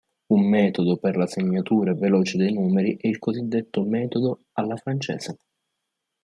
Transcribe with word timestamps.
Un 0.35 0.47
metodo 0.51 0.95
per 0.97 1.15
la 1.15 1.27
segnatura 1.27 1.93
veloce 1.93 2.35
dei 2.35 2.51
numeri 2.51 2.97
è 2.99 3.05
il 3.07 3.19
cosiddetto 3.19 3.83
metodo 3.83 4.45
"alla 4.53 4.75
francese". 4.75 5.37